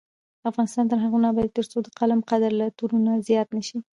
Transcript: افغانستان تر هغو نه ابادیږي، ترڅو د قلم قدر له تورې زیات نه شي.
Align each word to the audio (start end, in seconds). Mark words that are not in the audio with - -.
افغانستان 0.49 0.85
تر 0.91 0.97
هغو 1.03 1.17
نه 1.23 1.27
ابادیږي، 1.31 1.55
ترڅو 1.57 1.77
د 1.83 1.87
قلم 1.99 2.19
قدر 2.29 2.51
له 2.59 2.65
تورې 2.77 2.97
زیات 3.27 3.47
نه 3.57 3.61
شي. 3.67 3.77